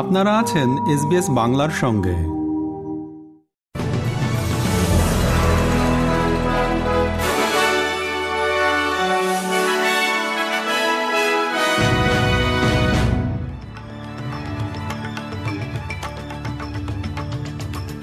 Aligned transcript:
আপনারা 0.00 0.32
আছেন 0.38 0.68
এসবিএস 0.94 1.26
বাংলার 1.30 1.72
সঙ্গে। 1.82 2.16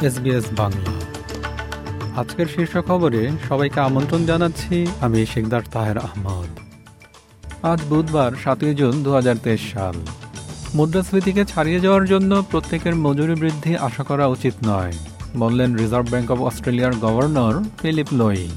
এসবিএস 0.07 0.45
বাংলা। 0.57 0.93
আজকের 2.21 2.48
শীর্ষ 2.55 2.73
খবরে 2.88 3.21
সবাইকে 3.49 3.80
আমন্ত্রণ 3.80 4.25
জানাচ্ছি 4.25 4.75
আমি 5.02 5.20
শেখদার 5.25 5.63
তাহের 5.71 5.98
আহমদ। 5.98 6.52
আজ 7.71 7.80
বুধবার 7.89 8.31
সাতই 8.43 8.73
জুন 8.73 8.95
দু 9.03 9.09
হাজার 9.13 9.38
তেইশ 9.43 9.63
সাল। 9.73 9.98
মুদ্রাস্ফীতিকে 10.77 11.45
ছাড়িয়ে 11.45 11.79
যাওয়ার 11.79 12.05
জন্য 12.05 12.43
প্রত্যেকের 12.51 12.95
মজুরি 12.95 13.35
বৃদ্ধি 13.41 13.77
আশা 13.77 14.03
করা 14.03 14.25
উচিত 14.27 14.53
নয়, 14.63 14.93
বললেন 15.38 15.75
রিজার্ভ 15.75 16.09
ব্যাংক 16.09 16.31
অব 16.31 16.39
অস্ট্রেলিয়ার 16.43 16.93
গভর্নর 16.93 17.63
ফিলিপ 17.81 18.09
লোই। 18.13 18.47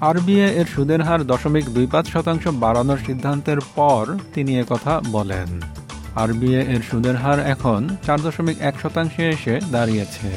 আরবিআই 0.00 0.50
এর 0.54 0.66
সুদের 0.74 1.02
হার 1.02 1.26
দশমিক 1.26 1.64
দুই 1.64 1.86
পাঁচ 1.86 2.06
শতাংশ 2.12 2.46
বাড়ানোর 2.48 3.00
সিদ্ধান্তের 3.06 3.60
পর 3.74 4.18
তিনি 4.34 4.52
কথা 4.68 5.00
বলেন। 5.06 5.48
আরবিআই 6.14 6.64
এর 6.74 6.82
সুদের 6.90 7.16
হার 7.16 7.38
এখন 7.40 7.88
চার 8.06 8.18
দশমিক 8.20 8.56
এক 8.60 8.74
শতাংশে 8.82 9.28
এসে 9.28 9.60
দাঁড়িয়েছে। 9.70 10.28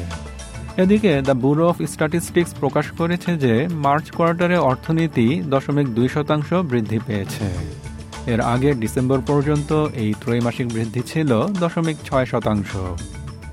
এদিকে 0.76 1.22
দ্য 1.22 1.32
ব্যুরো 1.32 1.68
অফ 1.68 1.76
স্ট্যাটিস্টিক্স 1.92 2.54
প্রকাশ 2.60 2.86
করেছে 2.90 3.36
যে, 3.36 3.54
মার্চ 3.70 4.10
কোয়ার্টারে 4.10 4.56
অর্থনীতি 4.56 5.42
দশমিক 5.52 5.86
দুই 5.94 6.08
শতাংশ 6.08 6.52
বৃদ্ধি 6.52 6.98
পেয়েছে। 7.06 7.46
এর 8.32 8.40
আগে 8.54 8.70
ডিসেম্বর 8.82 9.18
পর্যন্ত 9.30 9.70
এই 10.02 10.10
ত্রৈমাসিক 10.22 10.66
বৃদ্ধি 10.74 11.02
ছিল 11.10 11.30
দশমিক 11.62 11.96
ছয় 12.04 12.26
শতাংশ। 12.32 12.70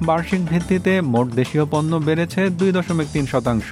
বার্ষিক 0.07 0.41
ভিত্তিতে 0.51 0.93
মোট 1.13 1.27
দেশীয় 1.39 1.65
পণ্য 1.71 1.91
বেড়েছে 2.07 2.41
দুই 2.59 2.71
দশমিক 2.77 3.07
তিন 3.15 3.25
শতাংশ, 3.33 3.69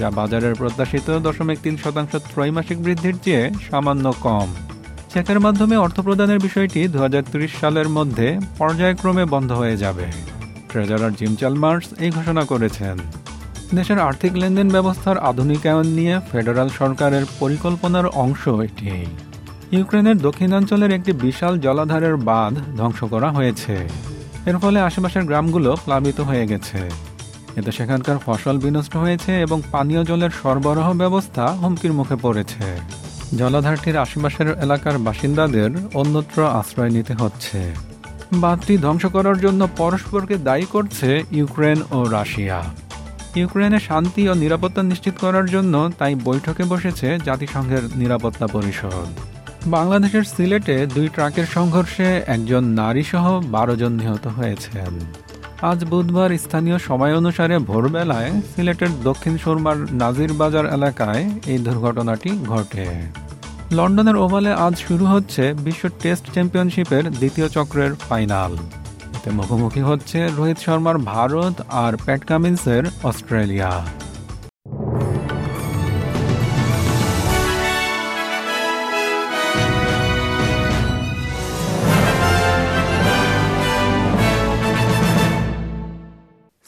যা 0.00 0.08
বাজারের 0.10 0.54
প্রত্যাশিত 0.54 1.08
দশমিক 1.26 1.58
তিন 1.64 1.74
শতাংশ 1.82 2.12
ত্রৈমাসিক 2.32 2.78
বৃদ্ধির 2.84 3.16
চেয়ে 3.24 3.44
সামান্য 3.70 4.06
কম। 4.26 4.48
চেকের 5.12 5.38
মাধ্যমে 5.40 5.76
অর্থ 5.76 5.96
প্রদানের 6.00 6.40
বিষয়টি 6.46 6.80
দু 6.92 6.98
হাজার 6.98 7.24
ত্রিশ 7.32 7.52
সালের 7.60 7.88
মধ্যে 7.88 8.28
পর্যায়ক্রমে 8.58 9.24
বন্ধ 9.24 9.50
হয়ে 9.52 9.76
যাবে। 9.76 10.06
ট্রেজারার 10.70 11.12
জিম 11.18 11.32
চালমার্স 11.40 11.86
এই 12.04 12.10
ঘোষণা 12.10 12.42
করেছেন। 12.44 12.96
দেশের 13.74 13.98
আর্থিক 13.98 14.32
লেনদেন 14.40 14.68
ব্যবস্থার 14.76 15.18
আধুনিকায়ন 15.30 15.86
নিয়ে 15.98 16.14
ফেডারাল 16.30 16.68
সরকারের 16.80 17.24
পরিকল্পনার 17.40 18.06
অংশ 18.24 18.42
এটি। 18.66 18.92
ইউক্রেনের 19.72 20.18
দক্ষিণাঞ্চলের 20.18 20.90
একটি 20.90 21.12
বিশাল 21.12 21.58
জলাধারের 21.58 22.16
বাঁধ 22.16 22.54
ধ্বংস 22.76 23.04
করা 23.04 23.30
হয়েছে। 23.30 23.88
এর 24.46 24.58
ফলে 24.58 24.80
আশেপাশের 24.80 25.24
গ্রামগুলো 25.24 25.76
প্লাবিত 25.84 26.20
হয়ে 26.20 26.46
গেছে। 26.46 26.90
এতে 27.56 27.72
সেখানকার 27.72 28.16
ফসল 28.26 28.58
বিনষ্ট 28.58 28.96
হয়েছে 28.96 29.40
এবং 29.40 29.62
পানীয় 29.72 30.04
জলের 30.04 30.30
সরবরাহ 30.42 30.92
ব্যবস্থা 30.92 31.46
হুমকির 31.46 31.92
মুখে 31.92 32.16
পড়েছে। 32.16 32.76
জলাধারটির 33.36 33.96
আশেপাশের 33.96 34.46
এলাকার 34.46 34.98
বাসিন্দাদের 34.98 35.70
অন্যত্র 35.94 36.46
আশ্রয় 36.46 36.90
নিতে 36.90 37.14
হচ্ছে। 37.14 37.72
বাঁধটি 38.32 38.78
ধ্বংস 38.78 39.06
করার 39.06 39.38
জন্য 39.38 39.68
পরস্পরকে 39.76 40.36
দায়ী 40.36 40.66
করছে 40.72 41.22
ইউক্রেন 41.32 41.82
ও 41.90 42.04
রাশিয়া। 42.04 42.62
ইউক্রেনে 43.36 43.80
শান্তি 43.80 44.28
ও 44.28 44.34
নিরাপত্তা 44.34 44.82
নিশ্চিত 44.82 45.14
করার 45.20 45.46
জন্য 45.46 45.90
তাই 45.98 46.14
বৈঠকে 46.14 46.64
বসেছে 46.64 47.18
জাতিসংঘের 47.24 47.82
নিরাপত্তা 47.96 48.46
পরিষদ। 48.46 49.33
বাংলাদেশের 49.66 50.24
সিলেটে 50.24 50.86
দুই 50.86 51.08
ট্রাকের 51.08 51.46
সংঘর্ষে 51.46 52.22
একজন 52.26 52.64
নারীসহ 52.64 53.40
বারো 53.40 53.76
জন 53.76 53.92
নিহত 53.92 54.26
হয়েছেন 54.26 54.92
আজ 55.62 55.84
বুধবার 55.84 56.38
স্থানীয় 56.38 56.78
সময় 56.78 57.16
অনুসারে 57.16 57.58
ভোরবেলায় 57.58 58.32
সিলেটের 58.56 58.88
দক্ষিণ 59.02 59.36
সুরমার 59.36 59.76
নাজির 59.76 60.32
বাজার 60.32 60.66
এলাকায় 60.66 61.30
এই 61.46 61.58
দুর্ঘটনাটি 61.58 62.30
ঘটে। 62.48 62.86
লন্ডনের 63.72 64.16
ওভালে 64.16 64.52
আজ 64.52 64.74
শুরু 64.76 65.06
হচ্ছে 65.06 65.54
বিশ্ব 65.54 65.88
টেস্ট 66.02 66.24
চ্যাম্পিয়নশিপের 66.32 67.10
দ্বিতীয় 67.10 67.48
চক্রের 67.48 67.94
ফাইনাল। 67.94 68.52
এতে 69.16 69.30
মুখোমুখি 69.30 69.80
হচ্ছে 69.80 70.28
রোহিত 70.36 70.58
শর্মার 70.58 70.98
ভারত 70.98 71.60
আর 71.68 71.96
প্যাট 71.96 72.24
কামিন্সের 72.24 72.84
অস্ট্রেলিয়া। 73.02 73.84